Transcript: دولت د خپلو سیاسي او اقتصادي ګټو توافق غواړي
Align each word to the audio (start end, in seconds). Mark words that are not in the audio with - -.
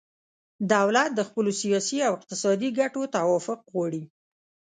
دولت 0.73 1.09
د 1.15 1.19
خپلو 1.27 1.51
سیاسي 1.61 1.97
او 2.07 2.13
اقتصادي 2.19 2.69
ګټو 2.79 3.01
توافق 3.15 3.59
غواړي 3.71 4.03